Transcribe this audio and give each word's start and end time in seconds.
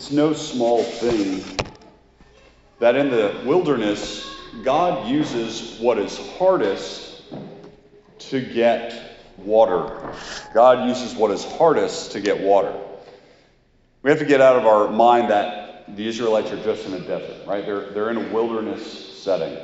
It's 0.00 0.10
no 0.10 0.32
small 0.32 0.82
thing 0.82 1.44
that 2.78 2.96
in 2.96 3.10
the 3.10 3.42
wilderness, 3.44 4.26
God 4.64 5.06
uses 5.10 5.78
what 5.78 5.98
is 5.98 6.16
hardest 6.38 7.22
to 8.30 8.40
get 8.40 9.18
water. 9.36 10.14
God 10.54 10.88
uses 10.88 11.14
what 11.14 11.30
is 11.32 11.44
hardest 11.44 12.12
to 12.12 12.22
get 12.22 12.40
water. 12.40 12.74
We 14.02 14.08
have 14.08 14.20
to 14.20 14.24
get 14.24 14.40
out 14.40 14.56
of 14.56 14.64
our 14.64 14.90
mind 14.90 15.28
that 15.28 15.94
the 15.94 16.08
Israelites 16.08 16.50
are 16.50 16.64
just 16.64 16.86
in 16.86 16.94
a 16.94 17.00
desert, 17.00 17.46
right? 17.46 17.66
They're, 17.66 17.90
they're 17.90 18.08
in 18.08 18.16
a 18.16 18.32
wilderness 18.32 19.18
setting. 19.22 19.54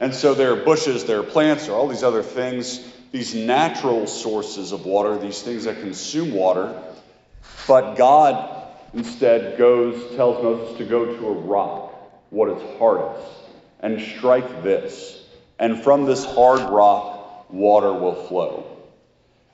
And 0.00 0.12
so 0.12 0.34
there 0.34 0.52
are 0.52 0.64
bushes, 0.64 1.04
there 1.04 1.20
are 1.20 1.22
plants, 1.22 1.66
there 1.66 1.76
are 1.76 1.78
all 1.78 1.86
these 1.86 2.02
other 2.02 2.24
things, 2.24 2.84
these 3.12 3.36
natural 3.36 4.08
sources 4.08 4.72
of 4.72 4.84
water, 4.84 5.16
these 5.16 5.42
things 5.42 5.62
that 5.62 5.78
consume 5.78 6.32
water. 6.32 6.82
But 7.68 7.94
God 7.94 8.55
instead 8.96 9.58
goes, 9.58 10.16
tells 10.16 10.42
Moses 10.42 10.78
to 10.78 10.84
go 10.84 11.04
to 11.04 11.26
a 11.28 11.32
rock, 11.32 11.92
what 12.30 12.48
is 12.48 12.78
hardest, 12.78 13.30
and 13.80 14.00
strike 14.00 14.62
this. 14.62 15.22
And 15.58 15.82
from 15.84 16.06
this 16.06 16.24
hard 16.24 16.60
rock, 16.70 17.52
water 17.52 17.92
will 17.92 18.14
flow. 18.14 18.66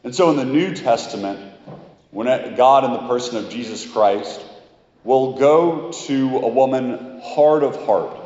And 0.04 0.14
so 0.14 0.30
in 0.30 0.36
the 0.36 0.44
New 0.44 0.74
Testament, 0.74 1.40
when 2.12 2.54
God, 2.54 2.84
in 2.84 2.92
the 2.92 3.08
person 3.08 3.36
of 3.36 3.50
Jesus 3.50 3.84
Christ, 3.90 4.40
will 5.02 5.32
go 5.32 5.90
to 5.90 6.38
a 6.38 6.48
woman 6.48 7.20
hard 7.22 7.64
of 7.64 7.84
heart, 7.84 8.16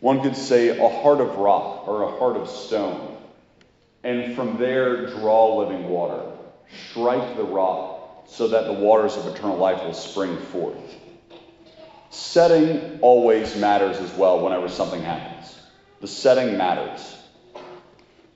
one 0.00 0.20
could 0.20 0.36
say 0.36 0.68
a 0.68 0.88
heart 0.88 1.20
of 1.20 1.36
rock 1.36 1.86
or 1.86 2.02
a 2.02 2.18
heart 2.18 2.36
of 2.36 2.48
stone, 2.48 3.16
and 4.02 4.34
from 4.34 4.56
there 4.56 5.06
draw 5.06 5.58
living 5.58 5.88
water, 5.88 6.22
strike 6.90 7.36
the 7.36 7.44
rock 7.44 7.89
so 8.30 8.48
that 8.48 8.66
the 8.66 8.72
waters 8.72 9.16
of 9.16 9.26
eternal 9.26 9.56
life 9.56 9.82
will 9.82 9.92
spring 9.92 10.36
forth. 10.36 10.78
Setting 12.10 13.00
always 13.02 13.56
matters 13.56 13.98
as 13.98 14.12
well 14.14 14.40
whenever 14.40 14.68
something 14.68 15.02
happens. 15.02 15.56
The 16.00 16.08
setting 16.08 16.56
matters. 16.56 17.16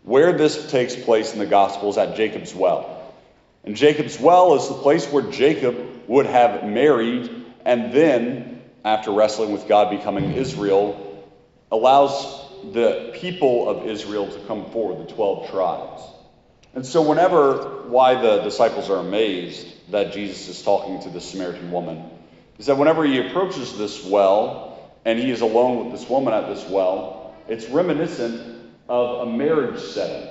Where 0.02 0.36
this 0.36 0.70
takes 0.70 0.94
place 0.94 1.32
in 1.32 1.38
the 1.38 1.46
gospel 1.46 1.90
is 1.90 1.96
at 1.96 2.16
Jacob's 2.16 2.54
well. 2.54 3.12
And 3.64 3.76
Jacob's 3.76 4.20
well 4.20 4.54
is 4.56 4.68
the 4.68 4.74
place 4.74 5.10
where 5.10 5.30
Jacob 5.30 5.76
would 6.06 6.26
have 6.26 6.64
married 6.64 7.44
and 7.64 7.92
then, 7.92 8.62
after 8.84 9.10
wrestling 9.10 9.52
with 9.52 9.66
God, 9.66 9.90
becoming 9.90 10.32
Israel, 10.32 11.24
allows 11.72 12.44
the 12.72 13.12
people 13.14 13.68
of 13.68 13.86
Israel 13.86 14.28
to 14.30 14.38
come 14.46 14.70
forward, 14.70 15.06
the 15.06 15.12
12 15.12 15.50
tribes. 15.50 16.02
And 16.74 16.84
so, 16.84 17.02
whenever, 17.02 17.84
why 17.88 18.20
the 18.20 18.42
disciples 18.42 18.90
are 18.90 18.98
amazed 18.98 19.66
that 19.92 20.12
Jesus 20.12 20.48
is 20.48 20.62
talking 20.62 21.00
to 21.02 21.08
the 21.08 21.20
Samaritan 21.20 21.70
woman, 21.70 22.10
is 22.58 22.66
that 22.66 22.76
whenever 22.76 23.04
he 23.04 23.18
approaches 23.26 23.78
this 23.78 24.04
well 24.04 24.92
and 25.04 25.18
he 25.18 25.30
is 25.30 25.40
alone 25.40 25.84
with 25.84 25.98
this 25.98 26.08
woman 26.08 26.34
at 26.34 26.48
this 26.48 26.68
well, 26.68 27.34
it's 27.48 27.68
reminiscent 27.68 28.72
of 28.88 29.28
a 29.28 29.30
marriage 29.30 29.80
setting, 29.80 30.28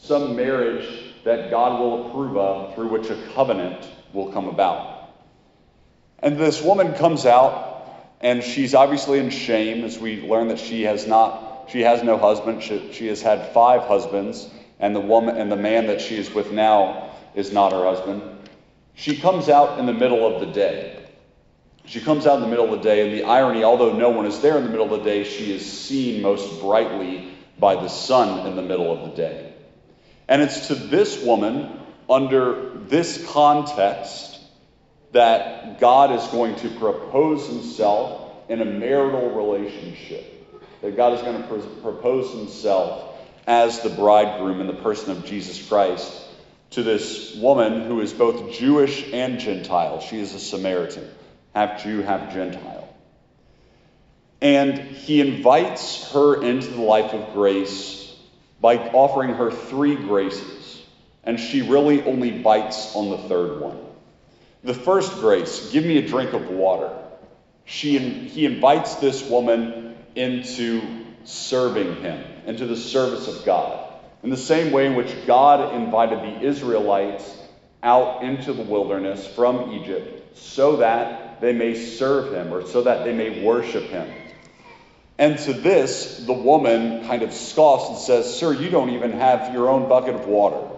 some 0.00 0.34
marriage 0.34 1.14
that 1.24 1.50
God 1.50 1.80
will 1.80 2.08
approve 2.08 2.36
of 2.36 2.74
through 2.74 2.88
which 2.88 3.10
a 3.10 3.32
covenant 3.34 3.86
will 4.12 4.32
come 4.32 4.48
about. 4.48 5.10
And 6.18 6.38
this 6.38 6.62
woman 6.62 6.94
comes 6.94 7.26
out 7.26 7.74
and 8.20 8.42
she's 8.42 8.74
obviously 8.74 9.18
in 9.18 9.30
shame 9.30 9.84
as 9.84 9.98
we 9.98 10.22
learn 10.22 10.48
that 10.48 10.58
she 10.58 10.82
has 10.84 11.06
not 11.06 11.70
she 11.70 11.80
has 11.80 12.02
no 12.02 12.16
husband 12.18 12.62
she, 12.62 12.92
she 12.92 13.06
has 13.08 13.20
had 13.20 13.52
five 13.52 13.82
husbands 13.82 14.48
and 14.78 14.94
the 14.94 15.00
woman 15.00 15.36
and 15.36 15.50
the 15.50 15.56
man 15.56 15.86
that 15.86 16.00
she 16.00 16.16
is 16.16 16.32
with 16.32 16.52
now 16.52 17.10
is 17.34 17.52
not 17.52 17.72
her 17.72 17.84
husband 17.84 18.22
she 18.94 19.16
comes 19.16 19.48
out 19.48 19.78
in 19.78 19.86
the 19.86 19.92
middle 19.92 20.26
of 20.26 20.40
the 20.40 20.52
day 20.52 21.04
she 21.86 22.00
comes 22.00 22.26
out 22.26 22.36
in 22.36 22.42
the 22.42 22.48
middle 22.48 22.72
of 22.72 22.82
the 22.82 22.88
day, 22.88 23.06
and 23.06 23.12
the 23.12 23.24
irony, 23.24 23.62
although 23.62 23.92
no 23.92 24.08
one 24.08 24.24
is 24.24 24.40
there 24.40 24.56
in 24.56 24.64
the 24.64 24.70
middle 24.70 24.94
of 24.94 25.04
the 25.04 25.10
day, 25.10 25.24
she 25.24 25.54
is 25.54 25.70
seen 25.70 26.22
most 26.22 26.60
brightly 26.60 27.30
by 27.58 27.74
the 27.74 27.88
sun 27.88 28.46
in 28.46 28.56
the 28.56 28.62
middle 28.62 28.90
of 28.90 29.10
the 29.10 29.16
day. 29.16 29.52
And 30.26 30.40
it's 30.40 30.68
to 30.68 30.74
this 30.74 31.22
woman, 31.22 31.78
under 32.08 32.70
this 32.88 33.30
context, 33.30 34.40
that 35.12 35.78
God 35.78 36.10
is 36.12 36.26
going 36.28 36.56
to 36.56 36.70
propose 36.70 37.46
himself 37.46 38.32
in 38.48 38.62
a 38.62 38.64
marital 38.64 39.30
relationship. 39.30 40.30
That 40.80 40.96
God 40.96 41.12
is 41.12 41.20
going 41.20 41.42
to 41.42 41.80
propose 41.82 42.30
himself 42.32 43.13
as 43.46 43.80
the 43.80 43.90
bridegroom 43.90 44.60
in 44.60 44.66
the 44.66 44.72
person 44.72 45.10
of 45.10 45.24
Jesus 45.24 45.66
Christ 45.68 46.12
to 46.70 46.82
this 46.82 47.36
woman 47.36 47.82
who 47.82 48.00
is 48.00 48.12
both 48.12 48.52
Jewish 48.52 49.12
and 49.12 49.38
Gentile. 49.38 50.00
She 50.00 50.18
is 50.18 50.34
a 50.34 50.40
Samaritan 50.40 51.08
half 51.54 51.82
Jew, 51.82 52.02
half 52.02 52.32
Gentile. 52.32 52.88
And 54.40 54.78
he 54.78 55.20
invites 55.20 56.10
her 56.12 56.42
into 56.42 56.68
the 56.68 56.82
life 56.82 57.14
of 57.14 57.32
grace 57.32 58.14
by 58.60 58.76
offering 58.76 59.34
her 59.34 59.50
three 59.50 59.94
graces. 59.94 60.82
And 61.22 61.40
she 61.40 61.62
really 61.62 62.02
only 62.02 62.30
bites 62.42 62.94
on 62.94 63.10
the 63.10 63.18
third 63.18 63.60
one. 63.60 63.78
The 64.62 64.74
first 64.74 65.12
grace, 65.20 65.70
give 65.70 65.84
me 65.84 65.98
a 65.98 66.06
drink 66.06 66.32
of 66.32 66.50
water. 66.50 66.90
She, 67.64 67.98
he 67.98 68.44
invites 68.44 68.96
this 68.96 69.26
woman 69.28 69.96
into 70.14 71.03
serving 71.24 71.96
him, 71.96 72.24
into 72.46 72.66
the 72.66 72.76
service 72.76 73.28
of 73.28 73.44
God. 73.44 73.92
In 74.22 74.30
the 74.30 74.36
same 74.36 74.72
way 74.72 74.86
in 74.86 74.94
which 74.94 75.26
God 75.26 75.74
invited 75.74 76.20
the 76.20 76.46
Israelites 76.46 77.36
out 77.82 78.22
into 78.22 78.52
the 78.52 78.62
wilderness 78.62 79.26
from 79.26 79.72
Egypt 79.72 80.36
so 80.38 80.76
that 80.76 81.40
they 81.40 81.52
may 81.52 81.74
serve 81.74 82.32
him 82.32 82.52
or 82.52 82.66
so 82.66 82.82
that 82.82 83.04
they 83.04 83.12
may 83.12 83.44
worship 83.44 83.84
him. 83.84 84.10
And 85.18 85.38
to 85.40 85.52
this, 85.52 86.24
the 86.26 86.32
woman 86.32 87.06
kind 87.06 87.22
of 87.22 87.32
scoffs 87.32 87.88
and 87.90 87.98
says, 87.98 88.38
Sir, 88.38 88.52
you 88.52 88.70
don't 88.70 88.90
even 88.90 89.12
have 89.12 89.52
your 89.52 89.68
own 89.68 89.88
bucket 89.88 90.14
of 90.14 90.26
water. 90.26 90.68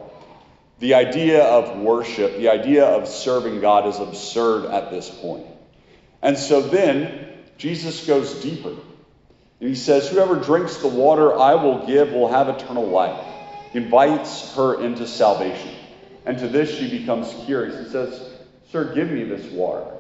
The 0.79 0.95
idea 0.95 1.43
of 1.43 1.79
worship, 1.79 2.37
the 2.37 2.51
idea 2.51 2.85
of 2.85 3.09
serving 3.09 3.61
God 3.61 3.87
is 3.87 3.99
absurd 3.99 4.67
at 4.67 4.91
this 4.91 5.09
point. 5.09 5.47
And 6.21 6.37
so 6.37 6.61
then 6.61 7.29
Jesus 7.57 8.07
goes 8.07 8.43
deeper. 8.43 8.75
And 9.61 9.69
he 9.69 9.75
says, 9.75 10.09
Whoever 10.09 10.37
drinks 10.37 10.79
the 10.79 10.89
water 10.89 11.35
I 11.35 11.55
will 11.55 11.87
give 11.87 12.13
will 12.13 12.29
have 12.29 12.49
eternal 12.49 12.87
life. 12.87 13.25
He 13.73 13.79
invites 13.79 14.55
her 14.55 14.83
into 14.83 15.07
salvation. 15.07 15.71
And 16.25 16.39
to 16.39 16.49
this 16.49 16.77
she 16.77 16.91
becomes 16.91 17.33
curious 17.45 17.75
and 17.77 17.91
says, 17.91 18.21
Sir, 18.71 18.95
give 18.95 19.11
me 19.11 19.25
this 19.25 19.51
water. 19.53 19.93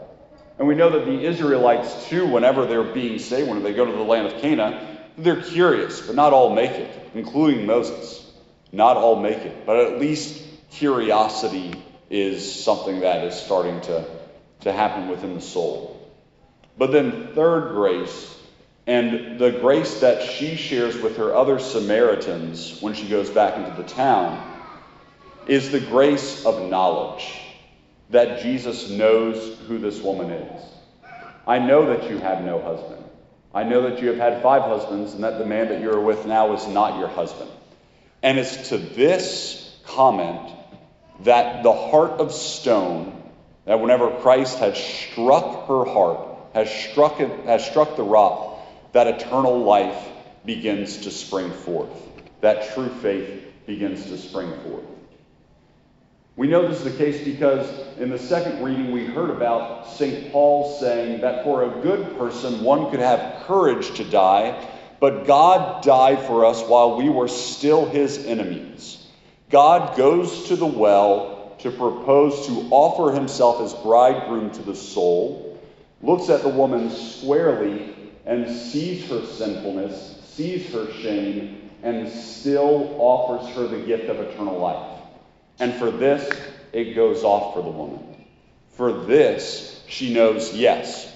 And 0.59 0.67
we 0.67 0.75
know 0.75 0.91
that 0.91 1.05
the 1.05 1.25
Israelites, 1.25 2.09
too, 2.09 2.27
whenever 2.27 2.67
they're 2.67 2.83
being 2.83 3.19
saved, 3.19 3.49
when 3.49 3.63
they 3.63 3.75
go 3.75 3.85
to 3.85 3.93
the 3.93 4.03
land 4.03 4.27
of 4.27 4.41
Canaan, 4.41 4.99
they're 5.19 5.43
curious, 5.43 6.01
but 6.01 6.17
not 6.17 6.33
all 6.33 6.55
make 6.55 6.73
it, 6.73 7.11
including 7.15 7.67
Moses. 7.67 8.23
Not 8.73 8.97
all 8.97 9.21
make 9.21 9.39
it, 9.39 9.65
but 9.65 9.77
at 9.77 9.99
least 9.99 10.43
curiosity 10.71 11.83
is 12.11 12.65
something 12.65 13.01
that 13.01 13.25
is 13.25 13.35
starting 13.35 13.81
to, 13.83 14.05
to 14.61 14.73
happen 14.73 15.09
within 15.09 15.35
the 15.35 15.41
soul. 15.41 15.93
But 16.77 16.93
then, 16.93 17.35
third 17.35 17.75
grace, 17.75 18.36
and 18.87 19.39
the 19.39 19.51
grace 19.51 20.01
that 20.01 20.23
she 20.23 20.55
shares 20.57 20.97
with 20.97 21.17
her 21.17 21.35
other 21.35 21.59
Samaritans 21.59 22.81
when 22.81 22.95
she 22.95 23.09
goes 23.09 23.29
back 23.31 23.57
into 23.57 23.83
the 23.83 23.89
town, 23.89 24.53
is 25.47 25.71
the 25.71 25.81
grace 25.81 26.45
of 26.45 26.69
knowledge 26.69 27.41
that 28.11 28.43
Jesus 28.43 28.91
knows 28.91 29.59
who 29.67 29.79
this 29.79 30.01
woman 30.01 30.31
is. 30.31 30.63
I 31.47 31.59
know 31.59 31.87
that 31.87 32.11
you 32.11 32.19
have 32.19 32.45
no 32.45 32.61
husband. 32.61 33.05
I 33.55 33.65
know 33.65 33.83
that 33.89 34.03
you 34.03 34.09
have 34.09 34.19
had 34.19 34.43
five 34.43 34.63
husbands 34.63 35.15
and 35.15 35.25
that 35.25 35.39
the 35.39 35.47
man 35.47 35.69
that 35.69 35.81
you're 35.81 36.01
with 36.01 36.27
now 36.27 36.53
is 36.55 36.67
not 36.67 36.99
your 36.99 37.09
husband. 37.09 37.51
And 38.23 38.39
it's 38.39 38.69
to 38.69 38.79
this 38.79 39.77
comment 39.87 40.51
that 41.21 41.63
the 41.63 41.73
heart 41.73 42.13
of 42.13 42.33
stone, 42.33 43.23
that 43.65 43.81
whenever 43.81 44.11
Christ 44.21 44.59
has 44.59 44.77
struck 44.77 45.69
her 45.69 45.85
heart, 45.85 46.37
has 46.55 46.71
struck, 46.71 47.21
it, 47.21 47.47
has 47.47 47.65
struck 47.65 47.97
the 47.97 48.03
rock, 48.03 48.56
that 48.93 49.07
eternal 49.07 49.59
life 49.59 50.09
begins 50.45 50.99
to 50.99 51.11
spring 51.11 51.51
forth. 51.51 51.91
That 52.41 52.75
true 52.75 52.89
faith 52.89 53.45
begins 53.67 54.05
to 54.07 54.17
spring 54.17 54.53
forth. 54.61 54.85
We 56.37 56.49
know 56.49 56.69
this 56.69 56.85
is 56.85 56.85
the 56.85 56.99
case 56.99 57.25
because 57.25 57.67
in 57.97 58.11
the 58.11 58.19
second 58.19 58.63
reading 58.63 58.93
we 58.93 59.07
heard 59.07 59.31
about 59.31 59.89
St. 59.89 60.31
Paul 60.31 60.79
saying 60.79 61.23
that 61.23 61.45
for 61.45 61.65
a 61.65 61.83
good 61.83 62.19
person 62.19 62.63
one 62.63 62.91
could 62.91 63.01
have 63.01 63.45
courage 63.47 63.95
to 63.97 64.05
die, 64.05 64.69
but 65.01 65.27
God 65.27 65.83
died 65.83 66.21
for 66.27 66.45
us 66.45 66.63
while 66.63 66.99
we 66.99 67.09
were 67.09 67.29
still 67.29 67.87
his 67.87 68.25
enemies. 68.27 69.07
God 69.51 69.97
goes 69.97 70.49
to 70.49 70.57
the 70.57 70.67
well 70.67 71.57
to 71.61 71.71
propose 71.71 72.47
to 72.49 72.69
offer 72.71 73.15
himself 73.15 73.63
as 73.63 73.73
bridegroom 73.75 74.51
to 74.51 74.63
the 74.63 74.75
soul, 74.75 75.59
looks 76.03 76.29
at 76.29 76.43
the 76.43 76.49
woman 76.49 76.91
squarely 76.91 77.95
and 78.27 78.51
sees 78.51 79.09
her 79.09 79.25
sinfulness, 79.25 80.21
sees 80.25 80.73
her 80.73 80.93
shame, 80.93 81.71
and 81.83 82.09
still 82.09 82.97
offers 82.99 83.49
her 83.55 83.67
the 83.69 83.79
gift 83.79 84.09
of 84.09 84.21
eternal 84.21 84.59
life. 84.59 85.01
And 85.59 85.73
for 85.75 85.91
this, 85.91 86.29
it 86.73 86.95
goes 86.95 87.23
off 87.23 87.55
for 87.55 87.63
the 87.63 87.71
woman. 87.71 88.27
For 88.71 88.93
this, 88.93 89.83
she 89.89 90.13
knows, 90.13 90.55
yes, 90.55 91.13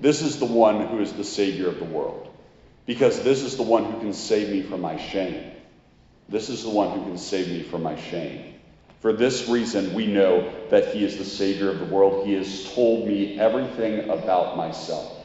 This 0.00 0.22
is 0.22 0.38
the 0.38 0.44
one 0.44 0.86
who 0.88 1.00
is 1.00 1.12
the 1.12 1.24
Savior 1.24 1.68
of 1.68 1.78
the 1.78 1.84
world. 1.84 2.28
Because 2.86 3.22
this 3.22 3.42
is 3.42 3.56
the 3.56 3.62
one 3.62 3.84
who 3.84 4.00
can 4.00 4.12
save 4.12 4.50
me 4.50 4.62
from 4.62 4.80
my 4.80 4.98
shame. 4.98 5.52
This 6.28 6.48
is 6.48 6.62
the 6.62 6.70
one 6.70 6.90
who 6.90 7.04
can 7.04 7.18
save 7.18 7.48
me 7.48 7.62
from 7.62 7.82
my 7.82 7.96
shame. 7.96 8.54
For 9.00 9.12
this 9.12 9.48
reason, 9.48 9.94
we 9.94 10.06
know 10.06 10.52
that 10.70 10.94
He 10.94 11.04
is 11.04 11.16
the 11.16 11.24
Savior 11.24 11.70
of 11.70 11.78
the 11.78 11.84
world. 11.84 12.26
He 12.26 12.34
has 12.34 12.72
told 12.74 13.06
me 13.06 13.38
everything 13.38 14.10
about 14.10 14.56
myself. 14.56 15.23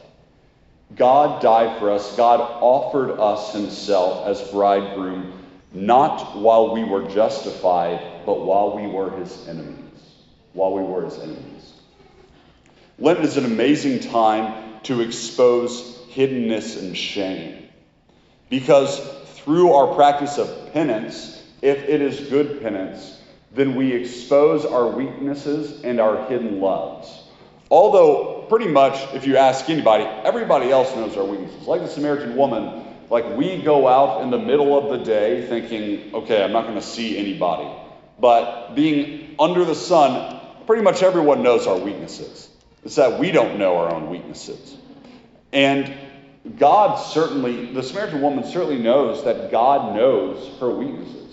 God 0.96 1.42
died 1.42 1.80
for 1.80 1.92
us. 1.92 2.16
God 2.16 2.40
offered 2.42 3.20
us 3.20 3.54
Himself 3.54 4.28
as 4.28 4.42
bridegroom, 4.52 5.34
not 5.72 6.38
while 6.38 6.74
we 6.74 6.84
were 6.84 7.08
justified, 7.08 8.26
but 8.26 8.42
while 8.42 8.76
we 8.76 8.88
were 8.88 9.12
His 9.12 9.48
enemies. 9.48 9.86
While 10.54 10.74
we 10.74 10.84
were 10.84 11.06
His 11.06 11.20
enemies. 11.20 11.74
Lent 12.98 13.20
is 13.20 13.38
an 13.38 13.46
amazing 13.46 14.00
time 14.00 14.82
to 14.84 15.02
expose 15.02 15.98
hiddenness 16.12 16.80
and 16.80 16.98
shame. 16.98 17.68
Because 18.50 19.00
through 19.36 19.74
our 19.74 19.94
practice 19.96 20.38
of 20.38 20.74
penance, 20.74 21.42
if 21.62 21.78
it 21.78 22.02
is 22.02 22.30
good 22.30 22.62
penance, 22.62 23.20
then 23.54 23.76
we 23.76 23.94
expose 23.94 24.66
our 24.66 24.88
weaknesses 24.88 25.82
and 25.84 26.00
our 26.00 26.28
hidden 26.28 26.60
loves. 26.60 27.24
Although, 27.72 28.39
pretty 28.50 28.68
much, 28.68 29.14
if 29.14 29.26
you 29.26 29.38
ask 29.38 29.70
anybody, 29.70 30.04
everybody 30.04 30.72
else 30.72 30.94
knows 30.96 31.16
our 31.16 31.24
weaknesses. 31.24 31.68
Like 31.68 31.82
the 31.82 31.88
Samaritan 31.88 32.36
woman, 32.36 32.86
like 33.10 33.38
we 33.38 33.62
go 33.62 33.88
out 33.88 34.22
in 34.22 34.32
the 34.32 34.38
middle 34.38 34.78
of 34.78 34.98
the 34.98 35.06
day 35.06 35.48
thinking, 35.48 36.14
okay, 36.14 36.44
I'm 36.44 36.52
not 36.52 36.64
going 36.64 36.76
to 36.76 36.82
see 36.82 37.18
anybody. 37.18 37.70
But 38.20 38.76
being 38.76 39.36
under 39.40 39.64
the 39.64 39.76
sun, 39.76 40.40
pretty 40.66 40.84
much 40.84 41.02
everyone 41.04 41.42
knows 41.44 41.68
our 41.68 41.78
weaknesses. 41.78 42.50
It's 42.84 42.96
that 42.96 43.20
we 43.20 43.32
don't 43.32 43.60
know 43.60 43.78
our 43.78 43.94
own 43.94 44.10
weaknesses. 44.10 44.78
And 45.52 45.94
God 46.58 46.96
certainly, 46.96 47.74
the 47.74 47.84
Samaritan 47.84 48.22
woman 48.22 48.44
certainly 48.46 48.80
knows 48.80 49.24
that 49.26 49.52
God 49.52 49.96
knows 49.96 50.60
her 50.60 50.70
weaknesses. 50.70 51.29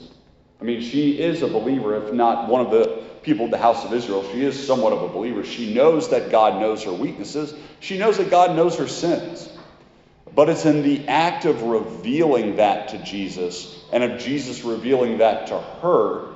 I 0.60 0.64
mean, 0.64 0.80
she 0.80 1.20
is 1.20 1.42
a 1.42 1.48
believer, 1.48 1.96
if 1.96 2.12
not 2.12 2.48
one 2.48 2.64
of 2.64 2.70
the 2.70 3.02
people 3.22 3.46
of 3.46 3.50
the 3.50 3.58
house 3.58 3.84
of 3.84 3.92
Israel. 3.92 4.24
She 4.32 4.42
is 4.44 4.66
somewhat 4.66 4.92
of 4.92 5.02
a 5.02 5.08
believer. 5.08 5.44
She 5.44 5.74
knows 5.74 6.10
that 6.10 6.30
God 6.30 6.60
knows 6.60 6.84
her 6.84 6.92
weaknesses. 6.92 7.54
She 7.80 7.98
knows 7.98 8.18
that 8.18 8.30
God 8.30 8.56
knows 8.56 8.78
her 8.78 8.88
sins. 8.88 9.48
But 10.34 10.48
it's 10.48 10.64
in 10.64 10.82
the 10.82 11.08
act 11.08 11.44
of 11.44 11.62
revealing 11.62 12.56
that 12.56 12.88
to 12.88 12.98
Jesus 12.98 13.78
and 13.92 14.04
of 14.04 14.20
Jesus 14.20 14.64
revealing 14.64 15.18
that 15.18 15.48
to 15.48 15.60
her 15.60 16.34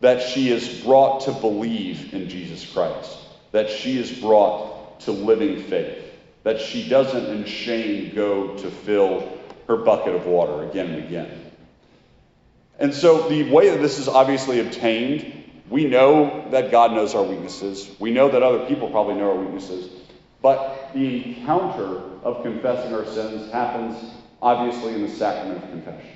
that 0.00 0.22
she 0.22 0.50
is 0.50 0.80
brought 0.82 1.22
to 1.22 1.32
believe 1.32 2.14
in 2.14 2.28
Jesus 2.28 2.64
Christ, 2.70 3.18
that 3.52 3.68
she 3.68 3.98
is 3.98 4.10
brought 4.10 5.00
to 5.00 5.12
living 5.12 5.62
faith 5.64 6.10
that 6.42 6.60
she 6.60 6.88
doesn't 6.88 7.26
in 7.26 7.44
shame 7.44 8.14
go 8.14 8.56
to 8.56 8.70
fill 8.70 9.38
her 9.66 9.76
bucket 9.76 10.14
of 10.14 10.26
water 10.26 10.68
again 10.68 10.90
and 10.90 11.04
again. 11.04 11.49
And 12.80 12.94
so, 12.94 13.28
the 13.28 13.50
way 13.50 13.68
that 13.68 13.82
this 13.82 13.98
is 13.98 14.08
obviously 14.08 14.60
obtained, 14.60 15.40
we 15.68 15.84
know 15.84 16.48
that 16.50 16.70
God 16.70 16.92
knows 16.92 17.14
our 17.14 17.22
weaknesses. 17.22 17.94
We 18.00 18.10
know 18.10 18.30
that 18.30 18.42
other 18.42 18.64
people 18.66 18.90
probably 18.90 19.16
know 19.16 19.30
our 19.32 19.36
weaknesses. 19.36 19.90
But 20.40 20.92
the 20.94 21.36
encounter 21.36 22.00
of 22.24 22.42
confessing 22.42 22.94
our 22.94 23.04
sins 23.04 23.52
happens 23.52 23.96
obviously 24.40 24.94
in 24.94 25.02
the 25.02 25.10
sacrament 25.10 25.62
of 25.62 25.70
confession. 25.70 26.10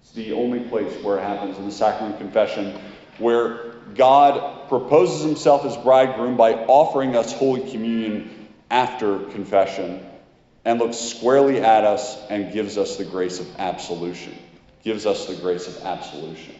It's 0.00 0.12
the 0.12 0.32
only 0.32 0.60
place 0.60 1.02
where 1.04 1.18
it 1.18 1.22
happens 1.22 1.58
in 1.58 1.66
the 1.66 1.72
sacrament 1.72 2.14
of 2.14 2.20
confession, 2.20 2.80
where 3.18 3.74
God 3.94 4.68
proposes 4.70 5.22
himself 5.22 5.66
as 5.66 5.76
bridegroom 5.76 6.38
by 6.38 6.54
offering 6.54 7.14
us 7.14 7.32
Holy 7.34 7.70
Communion 7.70 8.48
after 8.70 9.18
confession 9.18 10.06
and 10.64 10.78
looks 10.78 10.96
squarely 10.96 11.60
at 11.60 11.84
us 11.84 12.16
and 12.30 12.52
gives 12.52 12.78
us 12.78 12.96
the 12.96 13.04
grace 13.04 13.40
of 13.40 13.46
absolution. 13.58 14.34
Gives 14.82 15.06
us 15.06 15.26
the 15.26 15.34
grace 15.36 15.68
of 15.68 15.82
absolution. 15.84 16.54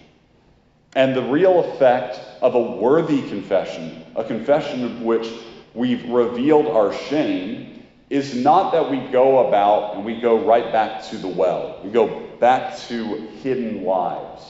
And 0.95 1.15
the 1.15 1.23
real 1.23 1.61
effect 1.61 2.19
of 2.43 2.55
a 2.55 2.61
worthy 2.61 3.23
confession, 3.29 4.05
a 4.17 4.25
confession 4.25 4.85
of 4.85 5.03
which 5.03 5.31
we've 5.75 6.09
revealed 6.11 6.67
our 6.67 6.93
shame, 6.93 7.85
is 8.11 8.35
not 8.35 8.73
that 8.73 8.91
we 8.91 8.99
go 9.13 9.47
about 9.49 9.95
and 9.95 10.05
we 10.05 10.21
go 10.21 10.45
right 10.45 10.73
back 10.73 11.05
to 11.11 11.17
the 11.17 11.29
well. 11.29 11.81
We 11.85 11.91
go 11.91 12.27
back 12.41 12.77
to 12.89 13.29
hidden 13.43 13.85
lives 13.85 14.43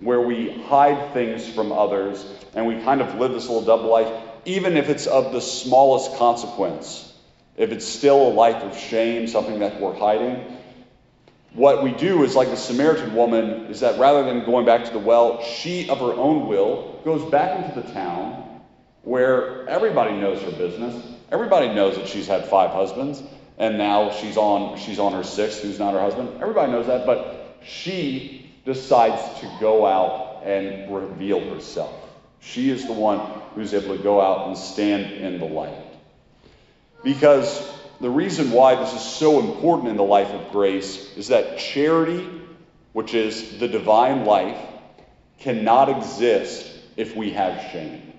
where 0.00 0.20
we 0.20 0.50
hide 0.64 1.12
things 1.12 1.48
from 1.48 1.72
others 1.72 2.24
and 2.54 2.66
we 2.66 2.80
kind 2.82 3.00
of 3.00 3.14
live 3.14 3.32
this 3.32 3.48
little 3.48 3.64
double 3.64 3.90
life 3.90 4.12
even 4.48 4.76
if 4.76 4.88
it's 4.88 5.06
of 5.06 5.32
the 5.32 5.40
smallest 5.40 6.16
consequence, 6.16 7.12
if 7.56 7.70
it's 7.70 7.84
still 7.84 8.28
a 8.28 8.32
life 8.32 8.62
of 8.62 8.78
shame, 8.78 9.26
something 9.28 9.58
that 9.58 9.78
we're 9.78 9.94
hiding, 9.94 10.42
what 11.54 11.82
we 11.82 11.92
do 11.92 12.24
is 12.24 12.36
like 12.36 12.50
the 12.50 12.56
Samaritan 12.56 13.14
woman, 13.14 13.66
is 13.66 13.80
that 13.80 13.98
rather 13.98 14.24
than 14.24 14.44
going 14.44 14.66
back 14.66 14.84
to 14.84 14.92
the 14.92 14.98
well, 14.98 15.42
she 15.42 15.88
of 15.88 15.98
her 15.98 16.12
own 16.12 16.46
will 16.46 17.00
goes 17.04 17.28
back 17.30 17.64
into 17.64 17.80
the 17.80 17.92
town 17.92 18.62
where 19.02 19.66
everybody 19.68 20.16
knows 20.16 20.42
her 20.42 20.50
business. 20.50 21.02
Everybody 21.30 21.68
knows 21.74 21.96
that 21.96 22.08
she's 22.08 22.26
had 22.26 22.46
five 22.46 22.70
husbands, 22.70 23.22
and 23.56 23.78
now 23.78 24.10
she's 24.10 24.36
on 24.36 24.78
she's 24.78 24.98
on 24.98 25.12
her 25.12 25.24
sixth, 25.24 25.62
who's 25.62 25.78
not 25.78 25.94
her 25.94 26.00
husband. 26.00 26.40
Everybody 26.40 26.72
knows 26.72 26.86
that, 26.86 27.06
but 27.06 27.56
she 27.62 28.50
decides 28.64 29.40
to 29.40 29.50
go 29.60 29.86
out 29.86 30.42
and 30.44 30.94
reveal 30.94 31.40
herself. 31.54 31.92
She 32.40 32.70
is 32.70 32.86
the 32.86 32.92
one 32.92 33.18
who's 33.54 33.74
able 33.74 33.96
to 33.96 34.02
go 34.02 34.20
out 34.20 34.48
and 34.48 34.56
stand 34.56 35.12
in 35.12 35.38
the 35.38 35.46
light. 35.46 35.74
Because 37.02 37.77
the 38.00 38.10
reason 38.10 38.52
why 38.52 38.76
this 38.76 38.92
is 38.92 39.02
so 39.02 39.40
important 39.40 39.88
in 39.88 39.96
the 39.96 40.02
life 40.02 40.28
of 40.28 40.52
grace 40.52 41.16
is 41.16 41.28
that 41.28 41.58
charity, 41.58 42.28
which 42.92 43.14
is 43.14 43.58
the 43.58 43.68
divine 43.68 44.24
life, 44.24 44.58
cannot 45.38 45.88
exist 45.88 46.70
if 46.96 47.16
we 47.16 47.30
have 47.30 47.70
shame. 47.72 48.12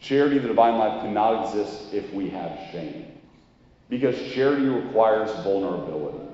Charity, 0.00 0.38
the 0.38 0.48
divine 0.48 0.78
life, 0.78 1.02
cannot 1.02 1.46
exist 1.46 1.94
if 1.94 2.12
we 2.12 2.30
have 2.30 2.58
shame. 2.70 3.06
Because 3.88 4.16
charity 4.32 4.66
requires 4.66 5.30
vulnerability. 5.44 6.26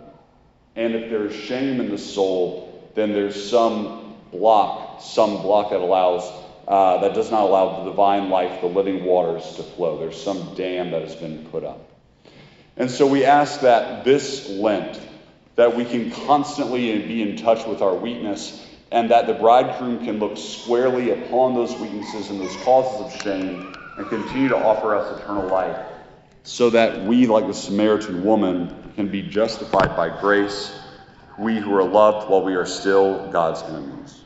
And 0.74 0.94
if 0.94 1.10
there 1.10 1.26
is 1.26 1.34
shame 1.34 1.80
in 1.80 1.90
the 1.90 1.98
soul, 1.98 2.90
then 2.94 3.12
there's 3.12 3.50
some 3.50 4.14
block, 4.32 5.00
some 5.00 5.42
block 5.42 5.70
that 5.70 5.80
allows 5.80 6.22
uh, 6.68 7.00
that 7.00 7.14
does 7.14 7.30
not 7.30 7.44
allow 7.44 7.82
the 7.82 7.90
divine 7.90 8.28
life, 8.28 8.60
the 8.60 8.66
living 8.66 9.04
waters 9.04 9.54
to 9.56 9.62
flow. 9.62 9.98
There's 9.98 10.22
some 10.22 10.54
dam 10.54 10.90
that 10.90 11.00
has 11.00 11.16
been 11.16 11.46
put 11.46 11.64
up. 11.64 11.97
And 12.78 12.88
so 12.88 13.08
we 13.08 13.24
ask 13.24 13.60
that 13.62 14.04
this 14.04 14.48
Lent, 14.48 15.00
that 15.56 15.76
we 15.76 15.84
can 15.84 16.12
constantly 16.12 16.96
be 17.02 17.22
in 17.22 17.36
touch 17.36 17.66
with 17.66 17.82
our 17.82 17.94
weakness, 17.94 18.64
and 18.92 19.10
that 19.10 19.26
the 19.26 19.34
bridegroom 19.34 20.04
can 20.04 20.20
look 20.20 20.38
squarely 20.38 21.10
upon 21.10 21.54
those 21.54 21.74
weaknesses 21.74 22.30
and 22.30 22.40
those 22.40 22.56
causes 22.58 23.12
of 23.12 23.22
shame 23.22 23.74
and 23.96 24.08
continue 24.08 24.48
to 24.48 24.56
offer 24.56 24.94
us 24.94 25.20
eternal 25.20 25.48
life, 25.48 25.76
so 26.44 26.70
that 26.70 27.02
we, 27.02 27.26
like 27.26 27.48
the 27.48 27.52
Samaritan 27.52 28.22
woman, 28.22 28.72
can 28.94 29.08
be 29.08 29.22
justified 29.22 29.96
by 29.96 30.20
grace, 30.20 30.72
we 31.36 31.58
who 31.58 31.74
are 31.74 31.84
loved 31.84 32.30
while 32.30 32.44
we 32.44 32.54
are 32.54 32.64
still 32.66 33.28
God's 33.32 33.60
enemies. 33.62 34.16